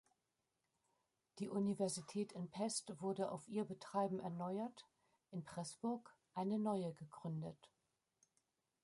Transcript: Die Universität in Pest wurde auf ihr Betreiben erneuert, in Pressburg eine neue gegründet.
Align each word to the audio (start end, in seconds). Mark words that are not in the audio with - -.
Die 1.37 1.47
Universität 1.47 2.31
in 2.31 2.49
Pest 2.49 2.91
wurde 3.01 3.29
auf 3.31 3.47
ihr 3.47 3.65
Betreiben 3.65 4.19
erneuert, 4.19 4.89
in 5.29 5.43
Pressburg 5.45 6.17
eine 6.33 6.57
neue 6.57 6.91
gegründet. 6.95 7.69